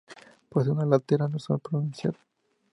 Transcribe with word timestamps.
Posee 0.51 0.71
una 0.71 0.81
aleta 0.87 1.27
dorsal 1.31 1.59
pronunciada. 1.69 2.17